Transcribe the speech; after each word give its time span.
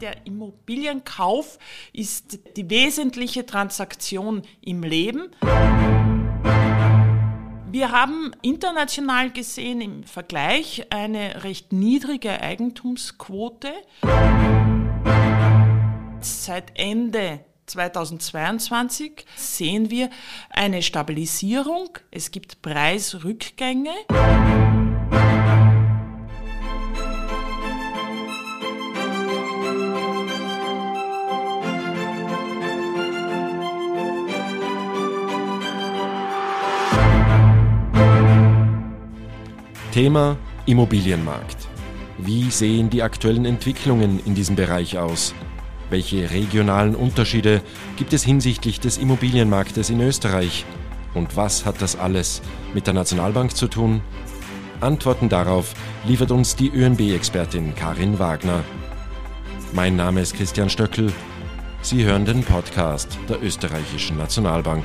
Der 0.00 0.26
Immobilienkauf 0.26 1.58
ist 1.92 2.38
die 2.56 2.70
wesentliche 2.70 3.46
Transaktion 3.46 4.42
im 4.60 4.84
Leben. 4.84 5.30
Wir 7.70 7.90
haben 7.90 8.30
international 8.42 9.30
gesehen 9.30 9.80
im 9.80 10.04
Vergleich 10.04 10.86
eine 10.90 11.42
recht 11.42 11.72
niedrige 11.72 12.40
Eigentumsquote. 12.40 13.72
Seit 16.20 16.78
Ende 16.78 17.40
2022 17.66 19.26
sehen 19.36 19.90
wir 19.90 20.10
eine 20.50 20.82
Stabilisierung. 20.82 21.90
Es 22.10 22.30
gibt 22.30 22.62
Preisrückgänge. 22.62 23.92
Thema 39.98 40.36
Immobilienmarkt. 40.64 41.66
Wie 42.18 42.52
sehen 42.52 42.88
die 42.88 43.02
aktuellen 43.02 43.44
Entwicklungen 43.44 44.20
in 44.24 44.36
diesem 44.36 44.54
Bereich 44.54 44.96
aus? 44.96 45.34
Welche 45.90 46.30
regionalen 46.30 46.94
Unterschiede 46.94 47.62
gibt 47.96 48.12
es 48.12 48.22
hinsichtlich 48.22 48.78
des 48.78 48.96
Immobilienmarktes 48.96 49.90
in 49.90 50.00
Österreich? 50.00 50.64
Und 51.14 51.36
was 51.36 51.66
hat 51.66 51.82
das 51.82 51.98
alles 51.98 52.42
mit 52.74 52.86
der 52.86 52.94
Nationalbank 52.94 53.56
zu 53.56 53.66
tun? 53.66 54.00
Antworten 54.80 55.28
darauf 55.28 55.74
liefert 56.06 56.30
uns 56.30 56.54
die 56.54 56.70
ÖNB-Expertin 56.70 57.74
Karin 57.74 58.20
Wagner. 58.20 58.62
Mein 59.72 59.96
Name 59.96 60.20
ist 60.20 60.36
Christian 60.36 60.70
Stöckel. 60.70 61.12
Sie 61.82 62.04
hören 62.04 62.24
den 62.24 62.44
Podcast 62.44 63.18
der 63.28 63.42
Österreichischen 63.42 64.16
Nationalbank. 64.16 64.84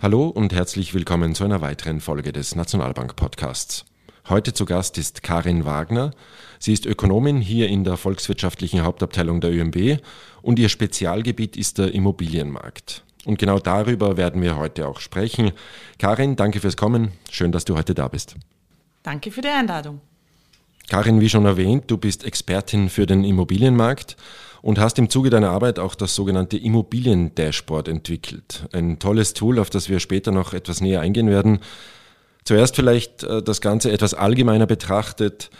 Hallo 0.00 0.28
und 0.28 0.52
herzlich 0.52 0.94
willkommen 0.94 1.34
zu 1.34 1.42
einer 1.42 1.60
weiteren 1.60 2.00
Folge 2.00 2.32
des 2.32 2.54
Nationalbank 2.54 3.16
Podcasts. 3.16 3.84
Heute 4.28 4.52
zu 4.52 4.64
Gast 4.64 4.96
ist 4.96 5.24
Karin 5.24 5.64
Wagner. 5.64 6.12
Sie 6.60 6.72
ist 6.72 6.86
Ökonomin 6.86 7.40
hier 7.40 7.68
in 7.68 7.82
der 7.82 7.96
volkswirtschaftlichen 7.96 8.84
Hauptabteilung 8.84 9.40
der 9.40 9.50
ÖMB 9.50 10.00
und 10.40 10.60
ihr 10.60 10.68
Spezialgebiet 10.68 11.56
ist 11.56 11.78
der 11.78 11.92
Immobilienmarkt. 11.92 13.02
Und 13.24 13.40
genau 13.40 13.58
darüber 13.58 14.16
werden 14.16 14.40
wir 14.40 14.56
heute 14.56 14.86
auch 14.86 15.00
sprechen. 15.00 15.50
Karin, 15.98 16.36
danke 16.36 16.60
fürs 16.60 16.76
Kommen. 16.76 17.10
Schön, 17.28 17.50
dass 17.50 17.64
du 17.64 17.76
heute 17.76 17.92
da 17.92 18.06
bist. 18.06 18.36
Danke 19.02 19.32
für 19.32 19.40
die 19.40 19.48
Einladung. 19.48 20.00
Karin, 20.88 21.20
wie 21.20 21.28
schon 21.28 21.44
erwähnt, 21.44 21.90
du 21.90 21.98
bist 21.98 22.24
Expertin 22.24 22.88
für 22.88 23.06
den 23.06 23.24
Immobilienmarkt 23.24 24.16
und 24.62 24.78
hast 24.78 24.98
im 24.98 25.10
Zuge 25.10 25.30
deiner 25.30 25.50
Arbeit 25.50 25.78
auch 25.78 25.94
das 25.94 26.14
sogenannte 26.14 26.56
Immobilien-Dashboard 26.56 27.88
entwickelt. 27.88 28.68
Ein 28.72 28.98
tolles 28.98 29.34
Tool, 29.34 29.58
auf 29.58 29.70
das 29.70 29.88
wir 29.88 30.00
später 30.00 30.32
noch 30.32 30.52
etwas 30.52 30.80
näher 30.80 31.00
eingehen 31.00 31.28
werden. 31.28 31.60
Zuerst 32.44 32.76
vielleicht 32.76 33.24
äh, 33.24 33.42
das 33.42 33.60
Ganze 33.60 33.92
etwas 33.92 34.14
allgemeiner 34.14 34.66
betrachtet. 34.66 35.50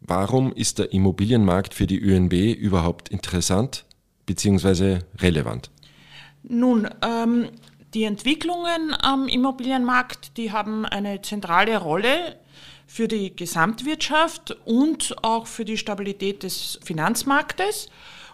Warum 0.00 0.52
ist 0.52 0.78
der 0.78 0.92
Immobilienmarkt 0.92 1.74
für 1.74 1.86
die 1.86 1.98
ÖNB 1.98 2.32
überhaupt 2.56 3.08
interessant 3.08 3.84
bzw. 4.26 5.00
relevant? 5.20 5.70
Nun, 6.44 6.88
ähm, 7.02 7.48
die 7.94 8.04
Entwicklungen 8.04 8.94
am 9.00 9.28
Immobilienmarkt, 9.28 10.36
die 10.36 10.52
haben 10.52 10.86
eine 10.86 11.22
zentrale 11.22 11.78
Rolle 11.78 12.36
für 12.86 13.08
die 13.08 13.34
Gesamtwirtschaft 13.34 14.56
und 14.64 15.16
auch 15.22 15.46
für 15.46 15.64
die 15.64 15.76
Stabilität 15.76 16.42
des 16.42 16.78
Finanzmarktes. 16.84 17.88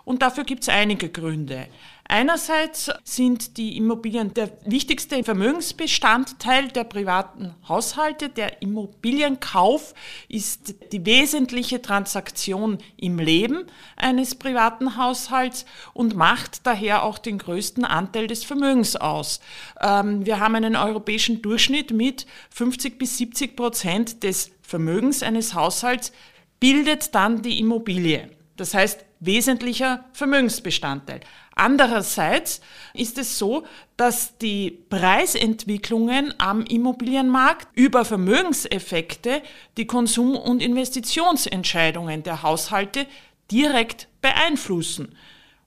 Und 0.05 0.23
dafür 0.23 0.45
gibt 0.45 0.63
es 0.63 0.69
einige 0.69 1.09
Gründe. 1.09 1.67
Einerseits 2.07 2.91
sind 3.03 3.57
die 3.57 3.79
Immobilien 3.79 4.35
der 4.35 4.51
wichtigste 4.67 5.25
Vermögensbestandteil 5.25 6.69
der 6.69 6.85
privaten 6.85 7.55
Haushalte. 7.67 8.29
Der 8.29 8.61
Immobilienkauf 8.61 9.95
ist 10.29 10.75
die 10.93 11.07
wesentliche 11.07 11.81
Transaktion 11.81 12.77
im 12.99 13.19
Leben 13.19 13.65
eines 13.97 14.35
privaten 14.35 14.99
Haushalts 14.99 15.65
und 15.95 16.15
macht 16.15 16.67
daher 16.67 17.05
auch 17.05 17.17
den 17.17 17.39
größten 17.39 17.87
Anteil 17.87 18.27
des 18.27 18.45
Vermögens 18.45 18.97
aus. 18.97 19.41
Ähm, 19.81 20.27
wir 20.27 20.41
haben 20.41 20.57
einen 20.57 20.77
europäischen 20.77 21.41
Durchschnitt 21.41 21.91
mit 21.91 22.27
50 22.51 22.99
bis 22.99 23.17
70 23.17 23.57
Prozent 23.57 24.23
des 24.23 24.51
Vermögens 24.61 25.23
eines 25.23 25.55
Haushalts 25.55 26.13
bildet 26.61 27.15
dann 27.15 27.41
die 27.41 27.61
Immobilie. 27.61 28.29
Das 28.57 28.75
heißt, 28.75 29.05
wesentlicher 29.27 30.05
Vermögensbestandteil. 30.13 31.21
Andererseits 31.55 32.61
ist 32.95 33.17
es 33.19 33.39
so, 33.39 33.65
dass 33.97 34.39
die 34.39 34.71
Preisentwicklungen 34.91 36.35
am 36.39 36.63
Immobilienmarkt 36.63 37.69
über 37.75 38.05
Vermögenseffekte 38.05 39.43
die 39.77 39.87
Konsum- 39.87 40.37
und 40.37 40.61
Investitionsentscheidungen 40.61 42.25
der 42.25 42.43
Haushalte 42.43 43.07
direkt 43.51 44.09
beeinflussen. 44.21 45.17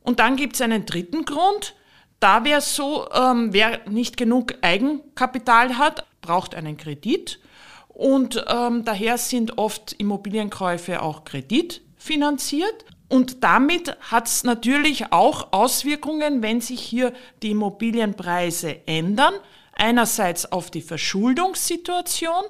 Und 0.01 0.19
dann 0.19 0.35
gibt 0.35 0.55
es 0.55 0.61
einen 0.61 0.85
dritten 0.85 1.25
Grund. 1.25 1.75
Da 2.19 2.43
wäre 2.43 2.59
es 2.59 2.75
so, 2.75 3.07
ähm, 3.11 3.53
wer 3.53 3.87
nicht 3.89 4.17
genug 4.17 4.55
Eigenkapital 4.61 5.77
hat, 5.77 6.05
braucht 6.21 6.55
einen 6.55 6.77
Kredit. 6.77 7.39
Und 7.87 8.43
ähm, 8.47 8.83
daher 8.85 9.17
sind 9.17 9.57
oft 9.57 9.93
Immobilienkäufe 9.93 11.01
auch 11.01 11.23
kreditfinanziert. 11.23 12.85
Und 13.09 13.43
damit 13.43 13.95
hat 14.01 14.27
es 14.27 14.43
natürlich 14.43 15.13
auch 15.13 15.53
Auswirkungen, 15.53 16.41
wenn 16.41 16.59
sich 16.59 16.81
hier 16.81 17.13
die 17.41 17.51
Immobilienpreise 17.51 18.85
ändern. 18.85 19.33
Einerseits 19.73 20.51
auf 20.51 20.71
die 20.71 20.81
Verschuldungssituation 20.81 22.43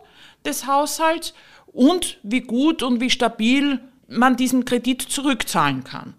des 0.45 0.65
Haushalts 0.65 1.33
und 1.67 2.17
wie 2.23 2.41
gut 2.41 2.81
und 2.81 3.01
wie 3.01 3.09
stabil 3.09 3.81
man 4.07 4.37
diesen 4.37 4.65
Kredit 4.65 5.01
zurückzahlen 5.01 5.83
kann. 5.83 6.15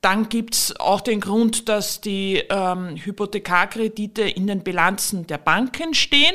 Dann 0.00 0.28
gibt 0.28 0.54
es 0.54 0.80
auch 0.80 1.02
den 1.02 1.20
Grund, 1.20 1.68
dass 1.68 2.00
die 2.00 2.42
ähm, 2.50 2.96
Hypothekarkredite 2.96 4.22
in 4.22 4.46
den 4.46 4.62
Bilanzen 4.62 5.26
der 5.26 5.38
Banken 5.38 5.94
stehen, 5.94 6.34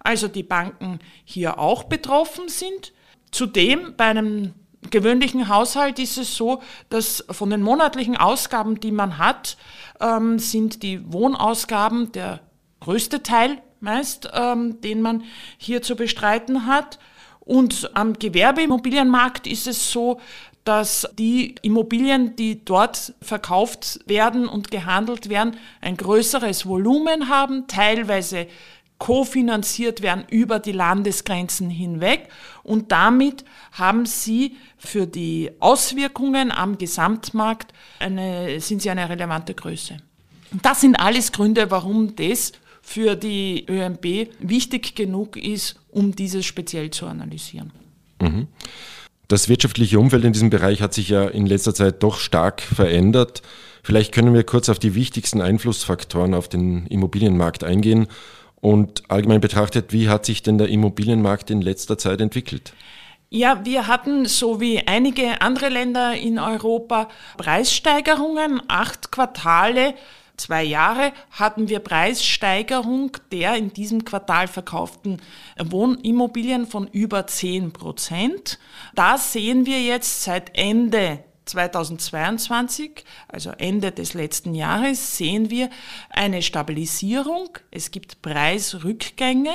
also 0.00 0.28
die 0.28 0.42
Banken 0.42 0.98
hier 1.24 1.58
auch 1.58 1.84
betroffen 1.84 2.48
sind. 2.48 2.92
Zudem 3.30 3.94
bei 3.96 4.06
einem 4.06 4.54
gewöhnlichen 4.90 5.48
Haushalt 5.48 5.98
ist 5.98 6.18
es 6.18 6.36
so, 6.36 6.62
dass 6.88 7.24
von 7.30 7.50
den 7.50 7.62
monatlichen 7.62 8.16
Ausgaben, 8.16 8.80
die 8.80 8.92
man 8.92 9.18
hat, 9.18 9.56
ähm, 10.00 10.38
sind 10.38 10.82
die 10.82 11.12
Wohnausgaben 11.12 12.12
der 12.12 12.40
größte 12.80 13.22
Teil 13.22 13.62
meist, 13.80 14.30
ähm, 14.32 14.80
den 14.80 15.02
man 15.02 15.24
hier 15.58 15.82
zu 15.82 15.96
bestreiten 15.96 16.66
hat. 16.66 16.98
Und 17.40 17.90
am 17.94 18.14
Gewerbeimmobilienmarkt 18.14 19.46
ist 19.46 19.66
es 19.66 19.92
so, 19.92 20.20
dass 20.64 21.06
die 21.18 21.56
Immobilien, 21.60 22.36
die 22.36 22.64
dort 22.64 23.14
verkauft 23.20 24.00
werden 24.06 24.48
und 24.48 24.70
gehandelt 24.70 25.28
werden, 25.28 25.56
ein 25.82 25.96
größeres 25.96 26.66
Volumen 26.66 27.28
haben, 27.28 27.66
teilweise 27.66 28.46
kofinanziert 29.04 30.00
werden 30.00 30.24
über 30.30 30.58
die 30.58 30.72
Landesgrenzen 30.72 31.68
hinweg 31.68 32.30
und 32.62 32.90
damit 32.90 33.44
haben 33.72 34.06
sie 34.06 34.56
für 34.78 35.06
die 35.06 35.50
Auswirkungen 35.60 36.50
am 36.50 36.78
Gesamtmarkt 36.78 37.74
eine, 37.98 38.60
sind 38.60 38.80
sie 38.80 38.88
eine 38.88 39.06
relevante 39.06 39.52
Größe. 39.52 39.98
Und 40.52 40.64
das 40.64 40.80
sind 40.80 40.96
alles 40.96 41.32
Gründe, 41.32 41.70
warum 41.70 42.16
das 42.16 42.52
für 42.80 43.14
die 43.14 43.66
ÖMB 43.68 44.30
wichtig 44.38 44.94
genug 44.94 45.36
ist, 45.36 45.78
um 45.90 46.16
dieses 46.16 46.46
speziell 46.46 46.88
zu 46.88 47.04
analysieren. 47.04 47.72
Mhm. 48.22 48.48
Das 49.28 49.50
wirtschaftliche 49.50 49.98
Umfeld 49.98 50.24
in 50.24 50.32
diesem 50.32 50.48
Bereich 50.48 50.80
hat 50.80 50.94
sich 50.94 51.10
ja 51.10 51.28
in 51.28 51.44
letzter 51.44 51.74
Zeit 51.74 52.02
doch 52.02 52.16
stark 52.16 52.62
verändert. 52.62 53.42
Vielleicht 53.82 54.12
können 54.12 54.32
wir 54.32 54.44
kurz 54.44 54.70
auf 54.70 54.78
die 54.78 54.94
wichtigsten 54.94 55.42
Einflussfaktoren 55.42 56.32
auf 56.32 56.48
den 56.48 56.86
Immobilienmarkt 56.86 57.64
eingehen 57.64 58.06
und 58.64 59.02
allgemein 59.08 59.42
betrachtet, 59.42 59.92
wie 59.92 60.08
hat 60.08 60.24
sich 60.24 60.42
denn 60.42 60.56
der 60.56 60.70
Immobilienmarkt 60.70 61.50
in 61.50 61.60
letzter 61.60 61.98
Zeit 61.98 62.22
entwickelt? 62.22 62.72
Ja, 63.28 63.62
wir 63.66 63.88
hatten 63.88 64.24
so 64.24 64.58
wie 64.58 64.86
einige 64.86 65.42
andere 65.42 65.68
Länder 65.68 66.14
in 66.16 66.38
Europa 66.38 67.10
Preissteigerungen. 67.36 68.62
Acht 68.68 69.12
Quartale, 69.12 69.92
zwei 70.38 70.62
Jahre 70.62 71.12
hatten 71.30 71.68
wir 71.68 71.80
Preissteigerung 71.80 73.18
der 73.32 73.56
in 73.56 73.74
diesem 73.74 74.06
Quartal 74.06 74.48
verkauften 74.48 75.20
Wohnimmobilien 75.62 76.66
von 76.66 76.86
über 76.86 77.26
10 77.26 77.72
Prozent. 77.74 78.58
Da 78.94 79.18
sehen 79.18 79.66
wir 79.66 79.82
jetzt 79.82 80.22
seit 80.24 80.56
Ende 80.56 81.22
2022, 81.44 83.04
also 83.28 83.50
Ende 83.58 83.92
des 83.92 84.14
letzten 84.14 84.54
Jahres, 84.54 85.16
sehen 85.16 85.50
wir 85.50 85.70
eine 86.10 86.42
Stabilisierung. 86.42 87.50
Es 87.70 87.90
gibt 87.90 88.22
Preisrückgänge. 88.22 89.52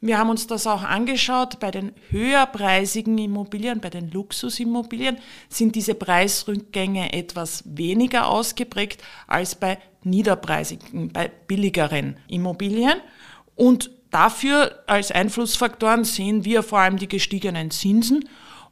Wir 0.00 0.18
haben 0.18 0.30
uns 0.30 0.46
das 0.46 0.66
auch 0.66 0.82
angeschaut. 0.82 1.58
Bei 1.58 1.70
den 1.70 1.92
höherpreisigen 2.10 3.16
Immobilien, 3.18 3.80
bei 3.80 3.90
den 3.90 4.10
Luxusimmobilien 4.10 5.18
sind 5.48 5.74
diese 5.74 5.94
Preisrückgänge 5.94 7.12
etwas 7.12 7.64
weniger 7.66 8.28
ausgeprägt 8.28 9.02
als 9.26 9.54
bei 9.54 9.78
niederpreisigen, 10.04 11.12
bei 11.12 11.28
billigeren 11.28 12.18
Immobilien. 12.28 13.00
Und 13.54 13.90
dafür 14.10 14.82
als 14.86 15.10
Einflussfaktoren 15.10 16.04
sehen 16.04 16.44
wir 16.44 16.62
vor 16.62 16.78
allem 16.78 16.98
die 16.98 17.08
gestiegenen 17.08 17.70
Zinsen 17.70 18.28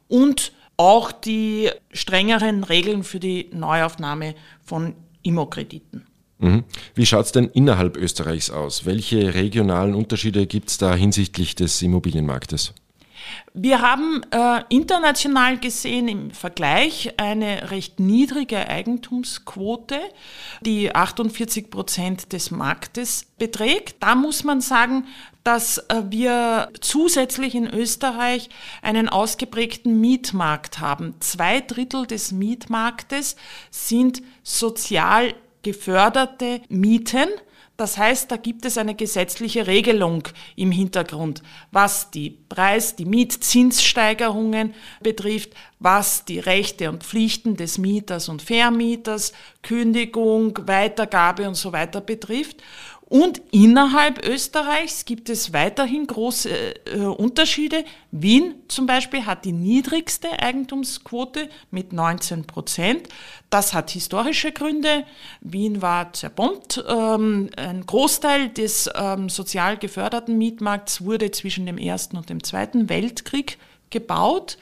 und 0.07 0.53
auch 0.77 1.11
die 1.11 1.69
strengeren 1.91 2.63
Regeln 2.63 3.03
für 3.03 3.19
die 3.19 3.49
Neuaufnahme 3.53 4.35
von 4.63 4.95
Immokrediten. 5.23 6.05
Mhm. 6.39 6.63
Wie 6.93 7.05
schaut 7.05 7.25
es 7.25 7.31
denn 7.31 7.49
innerhalb 7.49 7.97
Österreichs 7.97 8.49
aus? 8.49 8.85
Welche 8.85 9.33
regionalen 9.33 9.95
Unterschiede 9.95 10.45
gibt 10.45 10.69
es 10.69 10.77
da 10.77 10.93
hinsichtlich 10.93 11.55
des 11.55 11.81
Immobilienmarktes? 11.81 12.73
Wir 13.53 13.81
haben 13.81 14.21
äh, 14.31 14.63
international 14.69 15.57
gesehen 15.57 16.07
im 16.07 16.31
Vergleich 16.31 17.13
eine 17.17 17.71
recht 17.71 17.99
niedrige 17.99 18.67
Eigentumsquote, 18.67 19.99
die 20.61 20.93
48 20.93 21.69
Prozent 21.69 22.33
des 22.33 22.51
Marktes 22.51 23.27
beträgt. 23.37 23.97
Da 24.01 24.15
muss 24.15 24.43
man 24.43 24.61
sagen, 24.61 25.05
dass 25.45 25.77
äh, 25.77 26.03
wir 26.09 26.69
zusätzlich 26.81 27.55
in 27.55 27.67
Österreich 27.67 28.49
einen 28.81 29.07
ausgeprägten 29.07 30.01
Mietmarkt 30.01 30.79
haben. 30.79 31.15
Zwei 31.19 31.61
Drittel 31.61 32.07
des 32.07 32.31
Mietmarktes 32.31 33.35
sind 33.69 34.21
sozial 34.43 35.33
geförderte 35.61 36.61
Mieten. 36.67 37.29
Das 37.77 37.97
heißt, 37.97 38.31
da 38.31 38.37
gibt 38.37 38.63
es 38.65 38.77
eine 38.77 38.95
gesetzliche 38.95 39.67
Regelung 39.67 40.23
im 40.55 40.71
Hintergrund, 40.71 41.43
was 41.71 42.09
die 42.09 42.29
Preis-, 42.47 42.95
die 42.95 43.05
Mietzinssteigerungen 43.05 44.73
betrifft, 45.01 45.51
was 45.79 46.23
die 46.23 46.39
Rechte 46.39 46.89
und 46.89 47.03
Pflichten 47.03 47.57
des 47.57 47.77
Mieters 47.77 48.29
und 48.29 48.41
Vermieters, 48.41 49.33
Kündigung, 49.61 50.57
Weitergabe 50.65 51.47
und 51.47 51.55
so 51.55 51.73
weiter 51.73 51.99
betrifft. 51.99 52.63
Und 53.07 53.39
innerhalb 53.51 54.25
Österreichs 54.25 55.05
gibt 55.05 55.29
es 55.29 55.53
weiterhin 55.53 56.07
große 56.07 56.49
äh, 56.49 56.99
Unterschiede. 57.01 57.85
Wien 58.09 58.55
zum 58.67 58.87
Beispiel 58.87 59.27
hat 59.27 59.45
die 59.45 59.51
niedrigste 59.51 60.39
Eigentumsquote 60.39 61.49
mit 61.69 61.93
19 61.93 62.45
Prozent. 62.45 63.07
Das 63.51 63.75
hat 63.75 63.91
historische 63.91 64.51
Gründe. 64.51 65.05
Wien 65.41 65.83
war 65.83 66.13
zerbombt. 66.13 66.83
Ähm, 66.87 67.51
ein 67.55 67.85
Großteil 67.85 68.49
des 68.49 68.89
ähm, 68.95 69.29
sozial 69.29 69.77
geförderten 69.77 70.39
Mietmarkts 70.39 71.05
wurde 71.05 71.29
zwischen 71.29 71.67
dem 71.67 71.77
Ersten 71.77 72.17
und 72.17 72.29
dem 72.31 72.43
Zweiten 72.43 72.89
Weltkrieg 72.89 73.59
gebaut. 73.89 74.57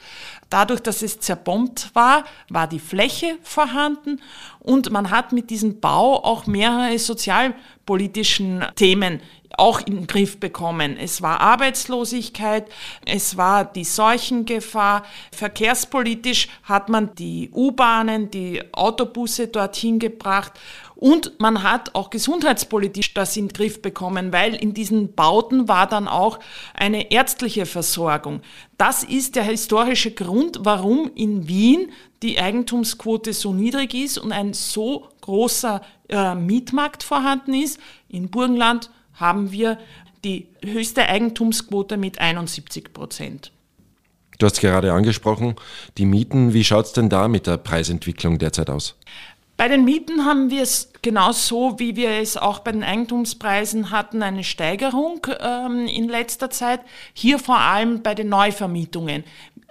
Dadurch, 0.50 0.80
dass 0.80 1.02
es 1.02 1.18
zerbombt 1.18 1.90
war, 1.94 2.24
war 2.48 2.68
die 2.68 2.78
Fläche 2.78 3.38
vorhanden 3.42 4.20
und 4.60 4.90
man 4.90 5.10
hat 5.10 5.32
mit 5.32 5.50
diesem 5.50 5.80
Bau 5.80 6.22
auch 6.22 6.46
mehrere 6.46 6.98
sozialpolitischen 6.98 8.64
Themen 8.76 9.20
auch 9.58 9.80
in 9.80 9.96
den 9.96 10.06
Griff 10.06 10.38
bekommen. 10.38 10.96
Es 10.96 11.22
war 11.22 11.40
Arbeitslosigkeit, 11.40 12.66
es 13.04 13.36
war 13.36 13.64
die 13.64 13.84
Seuchengefahr. 13.84 15.04
Verkehrspolitisch 15.32 16.48
hat 16.64 16.88
man 16.88 17.14
die 17.14 17.50
U-Bahnen, 17.52 18.30
die 18.30 18.62
Autobusse 18.72 19.48
dorthin 19.48 19.98
gebracht 19.98 20.52
und 20.96 21.38
man 21.40 21.62
hat 21.62 21.94
auch 21.94 22.10
gesundheitspolitisch 22.10 23.14
das 23.14 23.36
in 23.36 23.48
den 23.48 23.52
Griff 23.52 23.82
bekommen, 23.82 24.32
weil 24.32 24.54
in 24.54 24.74
diesen 24.74 25.14
Bauten 25.14 25.68
war 25.68 25.86
dann 25.88 26.08
auch 26.08 26.38
eine 26.74 27.10
ärztliche 27.10 27.66
Versorgung. 27.66 28.40
Das 28.78 29.02
ist 29.02 29.36
der 29.36 29.44
historische 29.44 30.12
Grund, 30.12 30.60
warum 30.62 31.10
in 31.14 31.48
Wien 31.48 31.90
die 32.22 32.38
Eigentumsquote 32.38 33.32
so 33.32 33.52
niedrig 33.52 33.94
ist 33.94 34.18
und 34.18 34.32
ein 34.32 34.54
so 34.54 35.08
großer 35.20 35.82
äh, 36.08 36.34
Mietmarkt 36.34 37.02
vorhanden 37.02 37.54
ist. 37.54 37.78
In 38.08 38.30
Burgenland 38.30 38.90
haben 39.14 39.52
wir 39.52 39.78
die 40.24 40.48
höchste 40.64 41.06
Eigentumsquote 41.06 41.96
mit 41.96 42.18
71 42.18 42.92
Prozent. 42.92 43.52
Du 44.38 44.46
hast 44.46 44.60
gerade 44.60 44.92
angesprochen, 44.92 45.54
die 45.96 46.06
Mieten. 46.06 46.52
Wie 46.54 46.64
schaut 46.64 46.86
es 46.86 46.92
denn 46.92 47.08
da 47.08 47.28
mit 47.28 47.46
der 47.46 47.56
Preisentwicklung 47.56 48.38
derzeit 48.38 48.68
aus? 48.68 48.96
Bei 49.56 49.68
den 49.68 49.84
Mieten 49.84 50.24
haben 50.24 50.50
wir 50.50 50.62
es 50.62 50.92
genauso, 51.02 51.78
wie 51.78 51.94
wir 51.94 52.10
es 52.10 52.36
auch 52.36 52.60
bei 52.60 52.72
den 52.72 52.82
Eigentumspreisen 52.82 53.90
hatten, 53.90 54.22
eine 54.22 54.42
Steigerung 54.42 55.26
ähm, 55.40 55.86
in 55.86 56.08
letzter 56.08 56.50
Zeit. 56.50 56.80
Hier 57.12 57.38
vor 57.38 57.58
allem 57.58 58.02
bei 58.02 58.14
den 58.14 58.28
Neuvermietungen, 58.28 59.22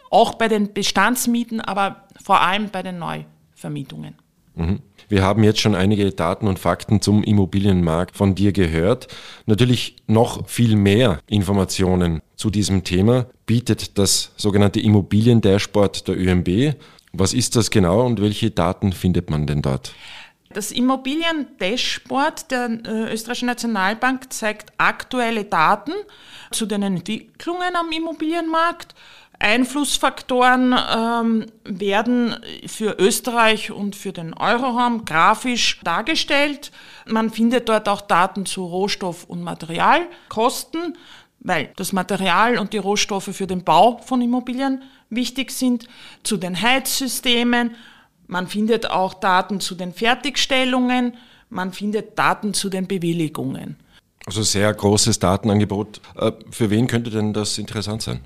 auch 0.09 0.35
bei 0.35 0.47
den 0.47 0.73
Bestandsmieten, 0.73 1.59
aber 1.59 2.07
vor 2.23 2.41
allem 2.41 2.69
bei 2.69 2.81
den 2.81 2.99
Neuvermietungen. 2.99 4.15
Mhm. 4.55 4.79
Wir 5.09 5.23
haben 5.23 5.43
jetzt 5.43 5.59
schon 5.59 5.75
einige 5.75 6.11
Daten 6.11 6.47
und 6.47 6.59
Fakten 6.59 7.01
zum 7.01 7.23
Immobilienmarkt 7.23 8.15
von 8.15 8.35
dir 8.35 8.51
gehört. 8.51 9.07
Natürlich 9.45 9.97
noch 10.07 10.47
viel 10.47 10.75
mehr 10.75 11.19
Informationen 11.27 12.21
zu 12.35 12.49
diesem 12.49 12.83
Thema 12.83 13.27
bietet 13.45 13.97
das 13.97 14.31
sogenannte 14.37 14.79
Immobilien-Dashboard 14.79 16.07
der 16.07 16.17
ÖMB. 16.17 16.75
Was 17.15 17.33
ist 17.33 17.55
das 17.55 17.69
genau 17.69 18.05
und 18.05 18.21
welche 18.21 18.49
Daten 18.49 18.91
findet 18.91 19.29
man 19.29 19.45
denn 19.45 19.61
dort? 19.61 19.93
Das 20.49 20.71
Immobilien-Dashboard 20.71 22.49
der 22.51 22.79
äh, 22.85 23.13
Österreichischen 23.13 23.47
Nationalbank 23.47 24.33
zeigt 24.33 24.71
aktuelle 24.77 25.45
Daten 25.45 25.93
zu 26.51 26.65
den 26.65 26.81
Entwicklungen 26.81 27.75
am 27.75 27.91
Immobilienmarkt. 27.91 28.95
Einflussfaktoren 29.39 30.73
ähm, 30.95 31.45
werden 31.65 32.35
für 32.65 32.95
Österreich 32.97 33.71
und 33.71 33.95
für 33.95 34.13
den 34.13 34.33
Euroraum 34.33 35.05
grafisch 35.05 35.81
dargestellt. 35.83 36.71
Man 37.05 37.29
findet 37.29 37.67
dort 37.67 37.89
auch 37.89 38.01
Daten 38.01 38.45
zu 38.45 38.63
Rohstoff- 38.63 39.25
und 39.25 39.43
Materialkosten, 39.43 40.97
weil 41.43 41.71
das 41.75 41.93
Material 41.93 42.57
und 42.57 42.73
die 42.73 42.77
Rohstoffe 42.77 43.29
für 43.31 43.47
den 43.47 43.63
Bau 43.63 43.97
von 43.97 44.21
Immobilien 44.21 44.81
wichtig 45.09 45.51
sind, 45.51 45.87
zu 46.23 46.37
den 46.37 46.59
Heizsystemen. 46.59 47.75
Man 48.27 48.47
findet 48.47 48.89
auch 48.89 49.13
Daten 49.13 49.59
zu 49.59 49.75
den 49.75 49.93
Fertigstellungen. 49.93 51.15
Man 51.49 51.73
findet 51.73 52.17
Daten 52.17 52.53
zu 52.53 52.69
den 52.69 52.87
Bewilligungen. 52.87 53.77
Also 54.25 54.41
sehr 54.41 54.73
großes 54.73 55.19
Datenangebot. 55.19 55.99
Äh, 56.17 56.31
für 56.49 56.69
wen 56.69 56.87
könnte 56.87 57.11
denn 57.11 57.33
das 57.33 57.57
interessant 57.57 58.01
sein? 58.01 58.21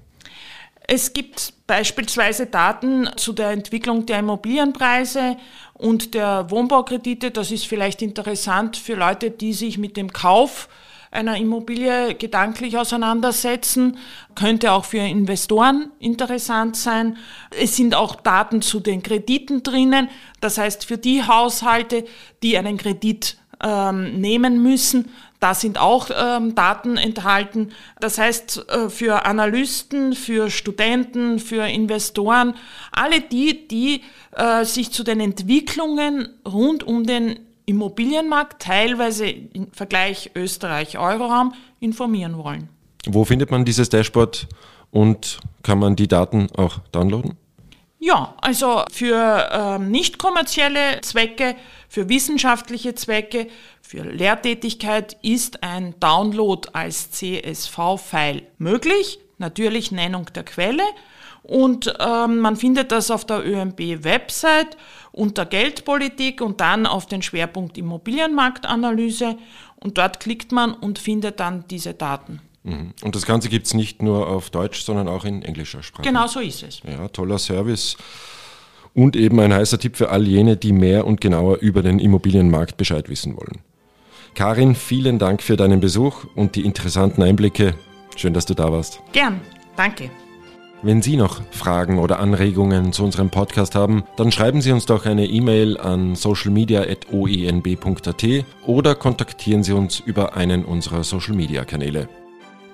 Es 0.90 1.12
gibt 1.12 1.54
beispielsweise 1.66 2.46
Daten 2.46 3.10
zu 3.18 3.34
der 3.34 3.50
Entwicklung 3.50 4.06
der 4.06 4.20
Immobilienpreise 4.20 5.36
und 5.74 6.14
der 6.14 6.50
Wohnbaukredite. 6.50 7.32
Das 7.32 7.52
ist 7.52 7.68
vielleicht 7.68 8.02
interessant 8.02 8.78
für 8.78 8.94
Leute, 8.94 9.32
die 9.32 9.52
sich 9.52 9.78
mit 9.78 9.98
dem 9.98 10.14
Kauf 10.14 10.70
einer 11.12 11.38
Immobilie 11.38 12.16
gedanklich 12.16 12.78
auseinandersetzen, 12.78 13.98
könnte 14.36 14.72
auch 14.72 14.86
für 14.86 15.00
Investoren 15.00 15.92
interessant 16.00 16.76
sein. 16.76 17.18
Es 17.60 17.76
sind 17.76 17.96
auch 17.96 18.16
Daten 18.16 18.62
zu 18.62 18.80
den 18.80 19.04
Krediten 19.04 19.64
drinnen, 19.64 20.10
das 20.42 20.58
heißt 20.58 20.86
für 20.86 20.98
die 20.98 21.24
Haushalte, 21.24 22.06
die 22.44 22.58
einen 22.58 22.78
Kredit 22.78 23.38
ähm, 23.64 24.20
nehmen 24.20 24.62
müssen, 24.62 25.10
da 25.40 25.54
sind 25.54 25.80
auch 25.80 26.10
ähm, 26.16 26.56
Daten 26.56 26.98
enthalten. 26.98 27.72
Das 28.00 28.18
heißt, 28.18 28.70
äh, 28.70 28.90
für 28.90 29.26
Analysten, 29.26 30.14
für 30.14 30.50
Studenten, 30.50 31.40
für 31.40 31.68
Investoren, 31.68 32.56
alle 32.92 33.22
die, 33.22 33.68
die 33.68 34.02
äh, 34.32 34.66
sich 34.66 34.92
zu 34.92 35.04
den 35.04 35.20
Entwicklungen 35.20 36.30
rund 36.46 36.84
um 36.84 37.06
den 37.06 37.40
Immobilienmarkt, 37.68 38.62
teilweise 38.62 39.28
im 39.28 39.72
Vergleich 39.74 40.32
Österreich-Euroraum, 40.36 41.54
informieren 41.80 42.38
wollen. 42.38 42.70
Wo 43.06 43.26
findet 43.26 43.52
man 43.52 43.66
dieses 43.66 43.90
Dashboard 43.90 44.48
und 44.90 45.40
kann 45.64 45.78
man 45.78 45.96
die 45.96 46.08
Daten 46.08 46.48
auch 46.56 46.80
downloaden? 46.92 47.38
Ja, 48.00 48.36
also 48.42 48.84
für 48.92 49.50
ähm, 49.52 49.92
nicht 49.92 50.18
kommerzielle 50.18 51.02
Zwecke, 51.02 51.56
für 51.90 52.08
wissenschaftliche 52.10 52.96
Zwecke, 52.96 53.48
für 53.82 54.04
Lehrtätigkeit 54.04 55.18
ist 55.22 55.64
ein 55.64 55.96
Download 56.00 56.70
als 56.74 57.12
CSV-File 57.12 58.44
möglich. 58.60 59.20
Natürlich 59.40 59.92
Nennung 59.92 60.28
der 60.34 60.44
Quelle 60.44 60.84
und 61.44 61.94
ähm, 62.00 62.40
man 62.40 62.56
findet 62.56 62.92
das 62.92 63.12
auf 63.12 63.26
der 63.26 63.46
ÖMB-Website 63.46 64.78
unter 65.12 65.46
Geldpolitik 65.46 66.42
und 66.42 66.62
dann 66.62 66.86
auf 66.86 67.06
den 67.06 67.22
Schwerpunkt 67.22 67.78
Immobilienmarktanalyse. 67.78 69.38
Und 69.78 69.98
dort 69.98 70.20
klickt 70.20 70.52
man 70.52 70.74
und 70.74 71.00
findet 71.00 71.40
dann 71.40 71.66
diese 71.70 71.94
Daten. 71.94 72.42
Mhm. 72.64 72.94
Und 73.04 73.16
das 73.16 73.26
Ganze 73.26 73.50
gibt 73.50 73.68
es 73.68 73.74
nicht 73.74 74.02
nur 74.02 74.28
auf 74.28 74.50
Deutsch, 74.50 74.82
sondern 74.82 75.08
auch 75.08 75.26
in 75.26 75.42
englischer 75.42 75.84
Sprache. 75.84 76.04
Genau 76.04 76.28
so 76.28 76.40
ist 76.40 76.64
es. 76.64 76.82
Ja, 76.84 77.08
toller 77.08 77.38
Service. 77.38 77.96
Und 78.94 79.16
eben 79.16 79.40
ein 79.40 79.54
heißer 79.54 79.80
Tipp 79.80 79.96
für 79.96 80.10
all 80.10 80.28
jene, 80.28 80.58
die 80.58 80.72
mehr 80.72 81.06
und 81.06 81.22
genauer 81.22 81.58
über 81.58 81.84
den 81.84 82.00
Immobilienmarkt 82.00 82.78
Bescheid 82.78 83.10
wissen 83.10 83.38
wollen. 83.38 83.62
Karin, 84.34 84.76
vielen 84.76 85.20
Dank 85.20 85.42
für 85.42 85.56
deinen 85.56 85.80
Besuch 85.80 86.26
und 86.36 86.56
die 86.56 86.66
interessanten 86.66 87.24
Einblicke 87.24 87.76
Schön, 88.18 88.34
dass 88.34 88.48
du 88.48 88.56
da 88.56 88.72
warst. 88.72 89.00
Gern, 89.14 89.40
danke. 89.76 90.10
Wenn 90.84 91.02
Sie 91.02 91.18
noch 91.18 91.42
Fragen 91.50 91.98
oder 91.98 92.20
Anregungen 92.20 92.94
zu 92.94 93.04
unserem 93.04 93.32
Podcast 93.32 93.74
haben, 93.74 94.04
dann 94.16 94.32
schreiben 94.32 94.62
Sie 94.62 94.72
uns 94.72 94.86
doch 94.86 95.08
eine 95.08 95.26
E-Mail 95.26 95.80
an 95.80 96.14
socialmedia.oenb.at 96.16 98.26
oder 98.66 98.94
kontaktieren 98.94 99.64
Sie 99.64 99.74
uns 99.74 100.00
über 100.00 100.36
einen 100.36 100.66
unserer 100.66 101.04
Social-Media-Kanäle. 101.04 102.08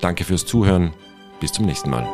Danke 0.01 0.25
fürs 0.25 0.45
Zuhören. 0.45 0.91
Bis 1.39 1.53
zum 1.53 1.65
nächsten 1.65 1.89
Mal. 1.89 2.05